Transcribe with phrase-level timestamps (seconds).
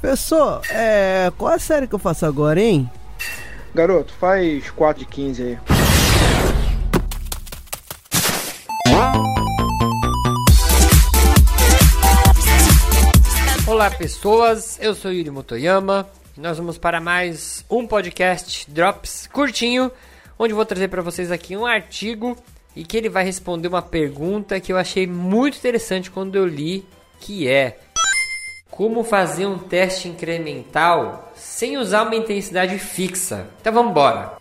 [0.00, 1.30] Professor, é.
[1.36, 2.90] Qual a série que eu faço agora, hein?
[3.74, 5.58] Garoto, faz 4 de 15 aí.
[13.66, 19.92] Olá pessoas, eu sou Yuri Motoyama e nós vamos para mais um podcast Drops curtinho,
[20.38, 22.36] onde vou trazer para vocês aqui um artigo
[22.74, 26.86] e que ele vai responder uma pergunta que eu achei muito interessante quando eu li,
[27.20, 27.78] que é
[28.80, 33.46] como fazer um teste incremental sem usar uma intensidade fixa.
[33.60, 34.38] Então vamos embora.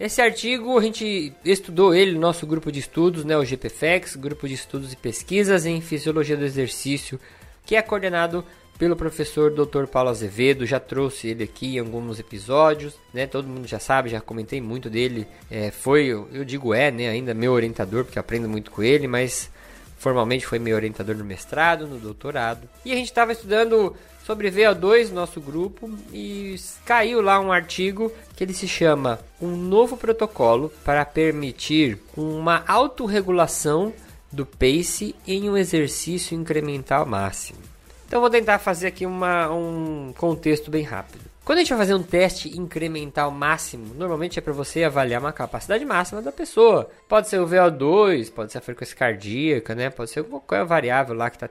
[0.00, 4.48] Esse artigo a gente estudou ele no nosso grupo de estudos, né, o GPFEX, grupo
[4.48, 7.20] de estudos e pesquisas em fisiologia do exercício,
[7.64, 8.44] que é coordenado
[8.76, 9.86] pelo professor Dr.
[9.86, 13.28] Paulo Azevedo, já trouxe ele aqui em alguns episódios, né?
[13.28, 15.24] Todo mundo já sabe, já comentei muito dele.
[15.48, 17.08] É, foi, eu digo é, né?
[17.08, 19.52] Ainda meu orientador, porque aprendo muito com ele, mas
[20.00, 22.68] formalmente foi meu orientador no mestrado, no doutorado.
[22.84, 28.10] E a gente estava estudando sobre VO2 no nosso grupo e caiu lá um artigo
[28.34, 33.92] que ele se chama Um novo protocolo para permitir uma autorregulação
[34.32, 37.58] do pace em um exercício incremental máximo.
[38.06, 41.29] Então vou tentar fazer aqui uma, um contexto bem rápido.
[41.42, 45.32] Quando a gente vai fazer um teste incremental máximo, normalmente é para você avaliar uma
[45.32, 46.88] capacidade máxima da pessoa.
[47.08, 49.88] Pode ser o VO2, pode ser a frequência cardíaca, né?
[49.88, 51.48] Pode ser qualquer variável que tá.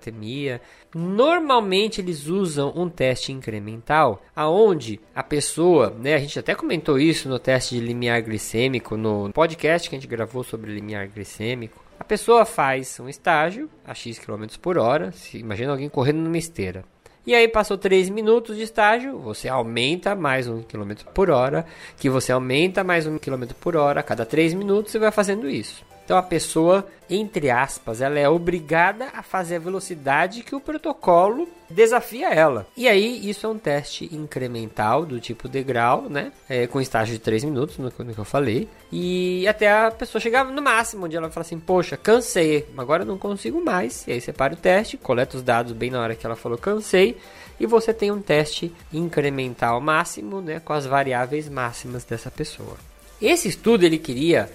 [0.93, 6.13] Normalmente eles usam um teste incremental, aonde a pessoa, né?
[6.13, 10.07] A gente até comentou isso no teste de limiar glicêmico no podcast que a gente
[10.07, 11.83] gravou sobre limiar glicêmico.
[11.99, 15.11] A pessoa faz um estágio a x km por hora.
[15.11, 16.85] Se imagina alguém correndo numa esteira.
[17.25, 21.65] E aí passou 3 minutos de estágio, você aumenta mais um km por hora,
[21.97, 25.49] que você aumenta mais um km por hora a cada 3 minutos e vai fazendo
[25.49, 25.88] isso.
[26.09, 31.47] Então a pessoa, entre aspas, ela é obrigada a fazer a velocidade que o protocolo
[31.69, 32.65] desafia ela.
[32.75, 36.31] E aí isso é um teste incremental do tipo degrau, né?
[36.49, 38.67] É, com estágio de 3 minutos, no, no, que eu falei.
[38.91, 43.07] E até a pessoa chegar no máximo, onde ela fala assim, poxa, cansei, agora eu
[43.07, 44.07] não consigo mais.
[44.07, 46.57] E aí você para o teste, coleta os dados bem na hora que ela falou
[46.57, 47.17] cansei.
[47.59, 50.59] E você tem um teste incremental máximo, né?
[50.59, 52.77] Com as variáveis máximas dessa pessoa.
[53.21, 54.49] Esse estudo ele queria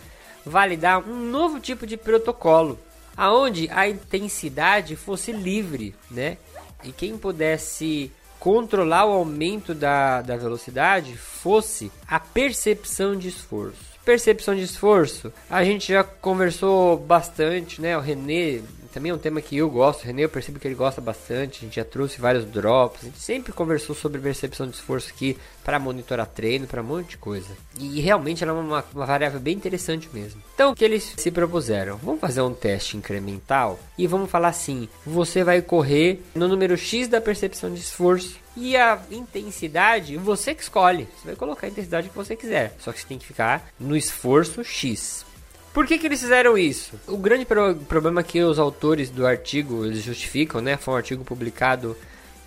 [0.45, 2.79] validar um novo tipo de protocolo,
[3.17, 6.37] aonde a intensidade fosse livre, né?
[6.83, 13.95] E quem pudesse controlar o aumento da, da velocidade fosse a percepção de esforço.
[14.05, 17.97] Percepção de esforço, a gente já conversou bastante, né?
[17.97, 18.61] O René
[18.95, 20.05] também é um tema que eu gosto.
[20.05, 21.59] René, eu percebo que ele gosta bastante.
[21.59, 23.03] A gente já trouxe vários drops.
[23.03, 27.11] A gente sempre conversou sobre percepção de esforço aqui para monitorar treino, para um monte
[27.11, 27.49] de coisa.
[27.77, 30.41] E realmente ela é uma, uma variável bem interessante mesmo.
[30.55, 31.97] Então, o que eles se propuseram?
[31.97, 37.09] Vamos fazer um teste incremental e vamos falar assim: você vai correr no número X
[37.09, 38.39] da percepção de esforço.
[38.57, 41.09] E a intensidade, você que escolhe.
[41.19, 42.77] Você vai colocar a intensidade que você quiser.
[42.79, 45.27] Só que você tem que ficar no esforço X.
[45.75, 46.93] Por que, que eles fizeram isso?
[47.09, 50.77] O grande pro problema que os autores do artigo eles justificam, né?
[50.77, 51.97] Foi um artigo publicado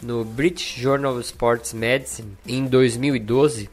[0.02, 3.70] no British Journal of Sports Medicine em 2012.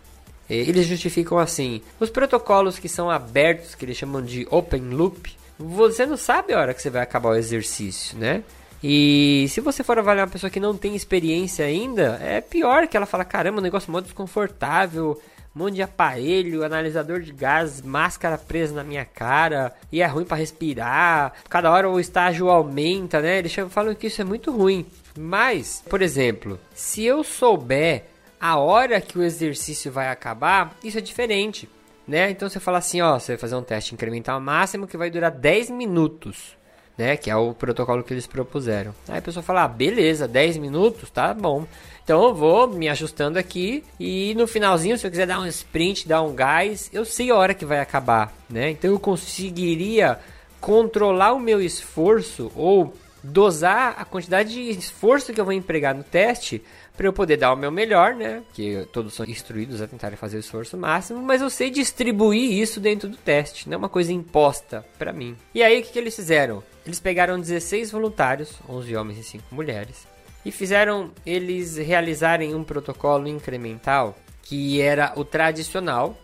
[0.50, 5.32] Eh, eles justificam assim: os protocolos que são abertos, que eles chamam de open loop,
[5.56, 8.42] você não sabe a hora que você vai acabar o exercício, né?
[8.82, 12.96] E se você for avaliar uma pessoa que não tem experiência ainda, é pior que
[12.96, 15.16] ela fala: caramba, o negócio é muito desconfortável
[15.54, 20.24] um monte de aparelho, analisador de gás, máscara presa na minha cara, e é ruim
[20.24, 21.32] para respirar.
[21.48, 23.38] Cada hora o estágio aumenta, né?
[23.38, 24.84] Eles falam que isso é muito ruim.
[25.16, 28.06] Mas, por exemplo, se eu souber
[28.40, 31.68] a hora que o exercício vai acabar, isso é diferente,
[32.06, 32.30] né?
[32.30, 35.30] Então você fala assim, ó, você vai fazer um teste incremental máximo que vai durar
[35.30, 36.56] 10 minutos,
[36.96, 37.16] né?
[37.16, 38.94] Que é o protocolo que eles propuseram.
[39.08, 41.66] Aí a pessoa fala, ah, beleza, 10 minutos, tá bom.
[42.02, 46.06] Então eu vou me ajustando aqui e no finalzinho, se eu quiser dar um sprint,
[46.06, 48.70] dar um gás, eu sei a hora que vai acabar, né?
[48.70, 50.18] Então eu conseguiria
[50.60, 56.04] controlar o meu esforço ou dosar a quantidade de esforço que eu vou empregar no
[56.04, 56.62] teste
[56.96, 58.42] para eu poder dar o meu melhor, né?
[58.52, 62.80] Que todos são instruídos a tentarem fazer o esforço máximo, mas eu sei distribuir isso
[62.80, 65.36] dentro do teste, não é uma coisa imposta para mim.
[65.54, 66.62] E aí o que, que eles fizeram?
[66.86, 70.06] Eles pegaram 16 voluntários, 11 homens e 5 mulheres,
[70.44, 76.16] e fizeram eles realizarem um protocolo incremental que era o tradicional.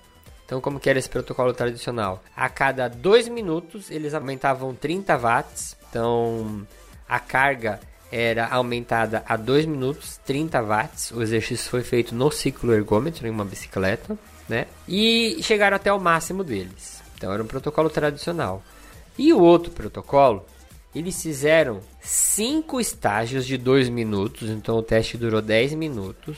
[0.44, 2.22] Então, como que era esse protocolo tradicional?
[2.36, 5.76] A cada 2 minutos eles aumentavam 30 watts.
[5.88, 6.66] Então,
[7.08, 11.10] a carga era aumentada a 2 minutos, 30 watts.
[11.12, 14.18] O exercício foi feito no ciclo ergômetro em uma bicicleta,
[14.48, 14.66] né?
[14.88, 17.02] E chegaram até o máximo deles.
[17.16, 18.62] Então, era um protocolo tradicional.
[19.18, 20.44] E o outro protocolo
[20.94, 26.36] eles fizeram cinco estágios de 2 minutos, então o teste durou 10 minutos.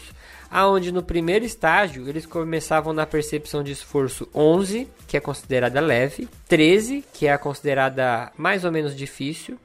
[0.51, 6.29] Aonde no primeiro estágio eles começavam na percepção de esforço 11, que é considerada leve,
[6.47, 9.59] 13, que é considerada mais ou menos difícil,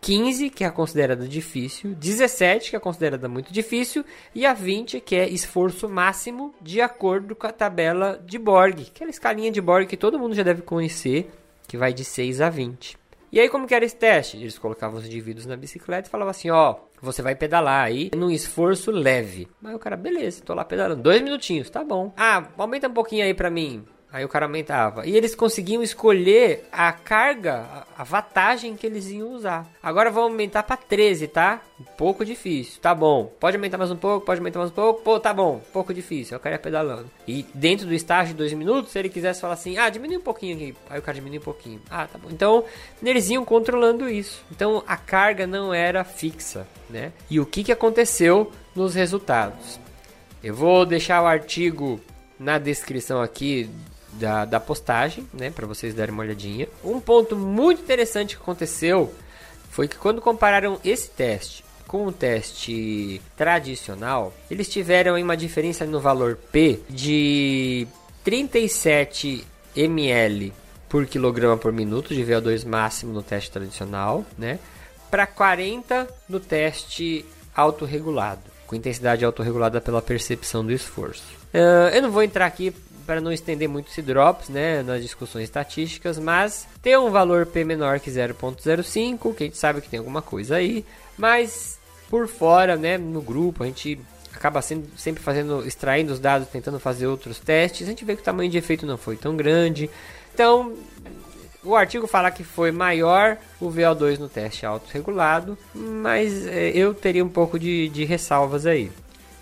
[0.00, 4.04] 15, que é considerada difícil, 17, que é considerada muito difícil,
[4.34, 9.10] e a 20, que é esforço máximo, de acordo com a tabela de Borg, aquela
[9.10, 11.30] escalinha de Borg que todo mundo já deve conhecer,
[11.66, 12.96] que vai de 6 a 20.
[13.30, 14.38] E aí, como que era esse teste?
[14.38, 18.30] Eles colocavam os indivíduos na bicicleta e falavam assim, ó, você vai pedalar aí num
[18.30, 19.46] esforço leve.
[19.60, 22.12] Mas o cara, beleza, tô lá pedalando, dois minutinhos, tá bom.
[22.16, 23.84] Ah, aumenta um pouquinho aí pra mim.
[24.10, 25.06] Aí o cara aumentava.
[25.06, 29.66] E eles conseguiam escolher a carga, a vantagem que eles iam usar.
[29.82, 31.60] Agora vamos aumentar para 13, tá?
[31.78, 32.80] Um pouco difícil.
[32.80, 33.30] Tá bom.
[33.38, 35.02] Pode aumentar mais um pouco, pode aumentar mais um pouco.
[35.02, 35.56] Pô, tá bom.
[35.56, 36.34] Um pouco difícil.
[36.34, 37.10] Aí o cara ia pedalando.
[37.26, 40.22] E dentro do estágio de 2 minutos, se ele quisesse falar assim, ah, diminui um
[40.22, 40.74] pouquinho aqui.
[40.88, 41.80] Aí o cara diminui um pouquinho.
[41.90, 42.30] Ah, tá bom.
[42.30, 42.64] Então,
[43.02, 44.42] eles iam controlando isso.
[44.50, 47.12] Então, a carga não era fixa, né?
[47.28, 49.78] E o que, que aconteceu nos resultados?
[50.42, 52.00] Eu vou deixar o artigo
[52.38, 53.68] na descrição aqui
[54.18, 56.68] da, da postagem, né, para vocês darem uma olhadinha.
[56.84, 59.12] Um ponto muito interessante que aconteceu
[59.70, 66.00] foi que quando compararam esse teste com o teste tradicional, eles tiveram uma diferença no
[66.00, 67.88] valor P de
[68.22, 69.44] 37
[69.74, 70.52] ml
[70.88, 74.58] por quilograma por minuto de VO2 máximo no teste tradicional, né,
[75.10, 77.24] para 40 no teste
[77.54, 81.24] autorregulado, com intensidade autorregulada pela percepção do esforço.
[81.52, 82.74] Uh, eu não vou entrar aqui
[83.08, 87.64] para não estender muito esse drops, né, nas discussões estatísticas, mas ter um valor P
[87.64, 90.84] menor que 0.05, que a gente sabe que tem alguma coisa aí,
[91.16, 91.78] mas
[92.10, 93.98] por fora, né, no grupo a gente
[94.30, 98.20] acaba sendo, sempre fazendo, extraindo os dados, tentando fazer outros testes, a gente vê que
[98.20, 99.88] o tamanho de efeito não foi tão grande.
[100.34, 100.74] Então,
[101.64, 107.24] o artigo fala que foi maior o VO2 no teste autorregulado, mas é, eu teria
[107.24, 108.92] um pouco de, de ressalvas aí.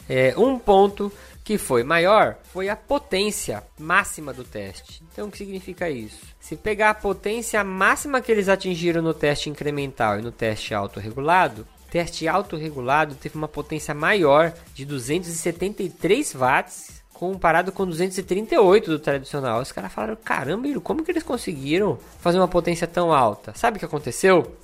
[0.09, 1.13] É, um ponto
[1.47, 5.01] que foi maior foi a potência máxima do teste.
[5.13, 6.19] Então, o que significa isso?
[6.41, 11.65] Se pegar a potência máxima que eles atingiram no teste incremental e no teste autorregulado,
[11.89, 19.61] teste autorregulado teve uma potência maior de 273 watts comparado com 238 do tradicional.
[19.61, 23.53] Os caras falaram: caramba, como que eles conseguiram fazer uma potência tão alta?
[23.55, 24.57] Sabe o que aconteceu?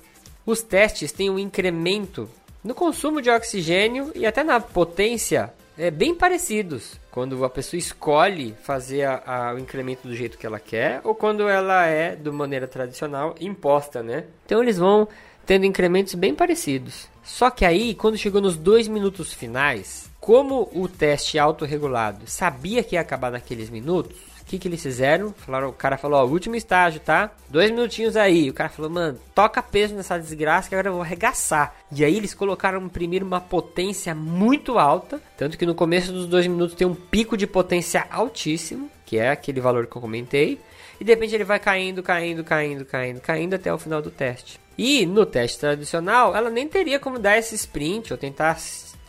[0.45, 2.29] Os testes têm um incremento
[2.61, 6.99] no consumo de oxigênio e até na potência é, bem parecidos.
[7.11, 11.13] Quando a pessoa escolhe fazer a, a, o incremento do jeito que ela quer, ou
[11.13, 14.25] quando ela é, de maneira tradicional, imposta, né?
[14.45, 15.07] Então eles vão
[15.45, 17.07] tendo incrementos bem parecidos.
[17.23, 22.95] Só que aí, quando chegou nos dois minutos finais, como o teste autorregulado sabia que
[22.95, 25.33] ia acabar naqueles minutos, o que, que eles fizeram?
[25.33, 27.31] Falaram, o cara falou, ó, último estágio, tá?
[27.49, 28.49] Dois minutinhos aí.
[28.49, 31.73] O cara falou, mano, toca peso nessa desgraça que agora eu vou arregaçar.
[31.89, 35.21] E aí eles colocaram primeiro uma potência muito alta.
[35.37, 39.31] Tanto que no começo dos dois minutos tem um pico de potência altíssimo, que é
[39.31, 40.59] aquele valor que eu comentei.
[40.99, 44.59] E de repente ele vai caindo, caindo, caindo, caindo, caindo até o final do teste.
[44.77, 48.57] E no teste tradicional, ela nem teria como dar esse sprint ou tentar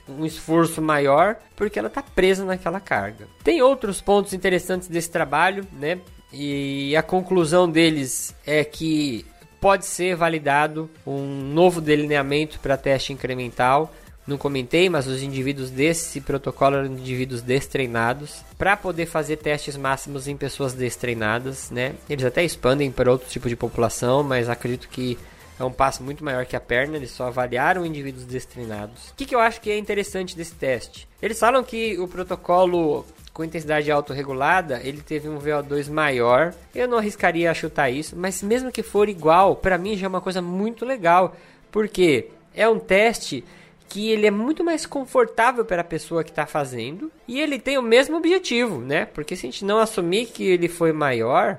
[0.08, 3.26] um esforço maior, porque ela está presa naquela carga.
[3.42, 5.98] Tem outros pontos interessantes desse trabalho, né?
[6.32, 9.24] E a conclusão deles é que
[9.60, 13.92] pode ser validado um novo delineamento para teste incremental.
[14.26, 20.26] Não comentei, mas os indivíduos desse protocolo eram indivíduos destreinados para poder fazer testes máximos
[20.26, 21.94] em pessoas destreinadas, né?
[22.10, 25.18] Eles até expandem para outro tipo de população, mas acredito que
[25.58, 29.10] é um passo muito maior que a perna, eles só avaliaram indivíduos destreinados.
[29.10, 31.08] O que, que eu acho que é interessante desse teste?
[31.22, 36.54] Eles falam que o protocolo com intensidade autorregulada, ele teve um VO2 maior.
[36.72, 40.08] Eu não arriscaria a chutar isso, mas mesmo que for igual, para mim já é
[40.08, 41.34] uma coisa muito legal,
[41.72, 43.44] porque é um teste
[43.88, 47.76] que ele é muito mais confortável para a pessoa que está fazendo e ele tem
[47.76, 49.04] o mesmo objetivo, né?
[49.04, 51.58] Porque se a gente não assumir que ele foi maior,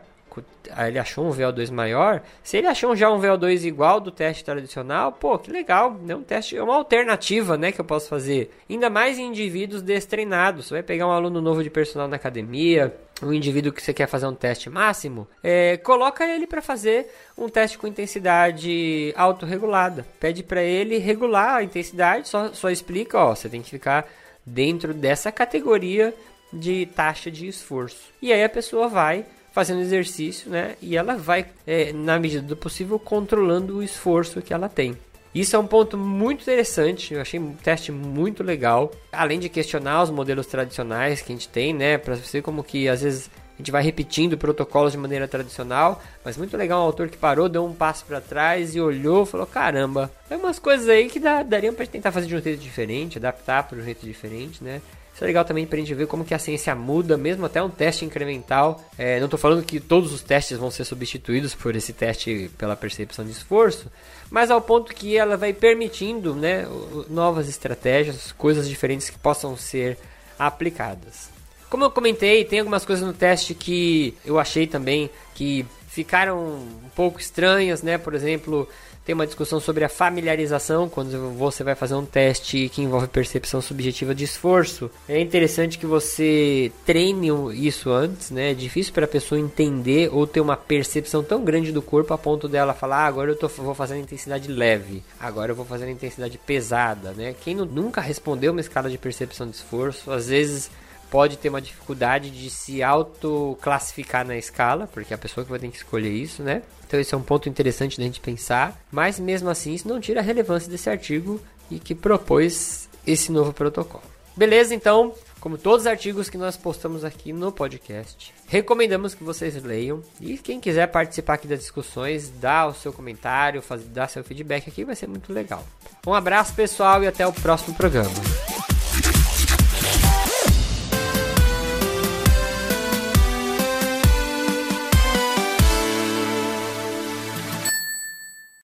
[0.88, 5.12] ele achou um VO2 maior, se ele achou já um VO2 igual do teste tradicional,
[5.12, 6.16] pô, que legal, né?
[6.16, 8.52] Um teste é uma alternativa, né, que eu posso fazer.
[8.70, 10.66] Ainda mais em indivíduos destreinados.
[10.66, 14.08] Você vai pegar um aluno novo de personal na academia, um indivíduo que você quer
[14.08, 20.06] fazer um teste máximo, é, coloca ele para fazer um teste com intensidade autorregulada.
[20.20, 24.08] Pede para ele regular a intensidade, só, só explica, ó, você tem que ficar
[24.46, 26.14] dentro dessa categoria
[26.52, 28.14] de taxa de esforço.
[28.22, 29.26] E aí a pessoa vai
[29.56, 30.76] fazendo exercício, né?
[30.82, 34.98] E ela vai, é, na medida do possível, controlando o esforço que ela tem.
[35.34, 38.92] Isso é um ponto muito interessante, eu achei um teste muito legal.
[39.14, 41.98] Além de questionar os modelos tradicionais que a gente tem, né?
[41.98, 46.36] Para ver como que às vezes a gente vai repetindo protocolos de maneira tradicional, mas
[46.36, 50.12] muito legal um autor que parou, deu um passo para trás e olhou, falou: "Caramba,
[50.28, 53.64] tem umas coisas aí que dá, dariam para tentar fazer de um jeito diferente, adaptar
[53.64, 54.82] para um jeito diferente, né?"
[55.16, 57.70] Isso é legal também pra gente ver como que a ciência muda, mesmo até um
[57.70, 58.84] teste incremental.
[58.98, 62.76] É, não estou falando que todos os testes vão ser substituídos por esse teste pela
[62.76, 63.90] percepção de esforço,
[64.30, 66.68] mas ao ponto que ela vai permitindo né,
[67.10, 69.98] novas estratégias, coisas diferentes que possam ser
[70.38, 71.30] aplicadas.
[71.70, 75.66] Como eu comentei, tem algumas coisas no teste que eu achei também que
[75.96, 77.98] ficaram um pouco estranhas, né?
[77.98, 78.68] Por exemplo,
[79.06, 83.62] tem uma discussão sobre a familiarização quando você vai fazer um teste que envolve percepção
[83.62, 84.92] subjetiva de esforço.
[85.08, 87.30] É interessante que você treine
[87.66, 88.52] isso antes, né?
[88.52, 92.18] É difícil para a pessoa entender ou ter uma percepção tão grande do corpo a
[92.18, 95.66] ponto dela falar: ah, agora eu tô, vou fazer a intensidade leve, agora eu vou
[95.66, 97.34] fazer a intensidade pesada, né?
[97.42, 100.70] Quem nunca respondeu uma escala de percepção de esforço, às vezes
[101.10, 105.60] pode ter uma dificuldade de se autoclassificar na escala, porque é a pessoa que vai
[105.60, 106.62] ter que escolher isso, né?
[106.88, 110.20] Então esse é um ponto interessante da gente pensar, mas mesmo assim isso não tira
[110.20, 114.04] a relevância desse artigo e que propôs esse novo protocolo.
[114.36, 119.56] Beleza, então, como todos os artigos que nós postamos aqui no podcast, recomendamos que vocês
[119.64, 124.24] leiam e quem quiser participar aqui das discussões, dá o seu comentário, faz, dá seu
[124.24, 125.64] feedback aqui, vai ser muito legal.
[126.06, 128.55] Um abraço pessoal e até o próximo programa.